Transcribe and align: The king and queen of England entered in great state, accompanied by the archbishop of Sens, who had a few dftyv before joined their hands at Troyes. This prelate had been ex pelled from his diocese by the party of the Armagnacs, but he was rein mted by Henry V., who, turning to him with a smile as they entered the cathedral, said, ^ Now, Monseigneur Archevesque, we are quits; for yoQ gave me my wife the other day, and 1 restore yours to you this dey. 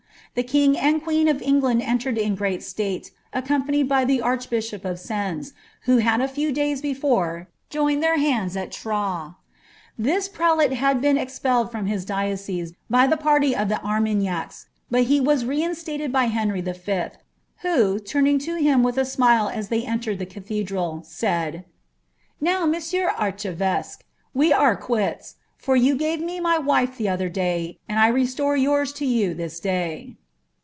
The 0.33 0.43
king 0.43 0.77
and 0.77 1.03
queen 1.03 1.27
of 1.27 1.41
England 1.41 1.81
entered 1.81 2.17
in 2.17 2.35
great 2.35 2.63
state, 2.63 3.11
accompanied 3.33 3.89
by 3.89 4.05
the 4.05 4.21
archbishop 4.21 4.85
of 4.85 4.97
Sens, 4.97 5.51
who 5.81 5.97
had 5.97 6.21
a 6.21 6.27
few 6.29 6.53
dftyv 6.53 6.81
before 6.81 7.49
joined 7.69 8.01
their 8.01 8.17
hands 8.17 8.55
at 8.55 8.71
Troyes. 8.71 9.33
This 9.99 10.29
prelate 10.29 10.71
had 10.71 11.01
been 11.01 11.17
ex 11.17 11.37
pelled 11.37 11.69
from 11.69 11.87
his 11.87 12.05
diocese 12.05 12.71
by 12.89 13.07
the 13.07 13.17
party 13.17 13.53
of 13.53 13.67
the 13.67 13.83
Armagnacs, 13.83 14.67
but 14.89 15.03
he 15.03 15.19
was 15.19 15.43
rein 15.43 15.71
mted 15.71 16.13
by 16.13 16.25
Henry 16.27 16.61
V., 16.61 16.79
who, 17.59 17.99
turning 17.99 18.39
to 18.39 18.55
him 18.55 18.83
with 18.83 18.97
a 18.97 19.03
smile 19.03 19.49
as 19.53 19.67
they 19.67 19.83
entered 19.83 20.17
the 20.17 20.25
cathedral, 20.25 21.03
said, 21.05 21.53
^ 21.55 21.63
Now, 22.39 22.65
Monseigneur 22.65 23.11
Archevesque, 23.19 24.05
we 24.33 24.53
are 24.53 24.77
quits; 24.77 25.35
for 25.57 25.75
yoQ 25.77 25.99
gave 25.99 26.21
me 26.21 26.39
my 26.39 26.57
wife 26.57 26.95
the 26.95 27.09
other 27.09 27.27
day, 27.27 27.77
and 27.89 27.97
1 27.99 28.13
restore 28.13 28.55
yours 28.55 28.93
to 28.93 29.05
you 29.05 29.33
this 29.33 29.59
dey. 29.59 30.15